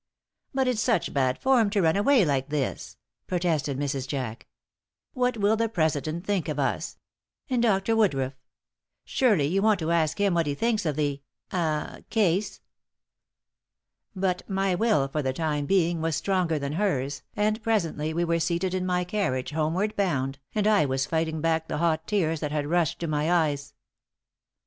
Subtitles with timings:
[0.51, 4.07] "But it's such bad form to run away like this," protested Mrs.
[4.07, 4.47] Jack.
[5.13, 6.97] "What will the president think of us?
[7.51, 7.95] And Dr.
[7.95, 8.33] Woodruff!
[9.05, 12.61] Surely you want to ask him what he thinks of the ah case."
[14.15, 18.39] But my will for the time being was stronger than hers, and presently we were
[18.39, 22.51] seated in my carriage, homeward bound, and I was fighting back the hot tears that
[22.51, 23.75] had rushed to my eyes.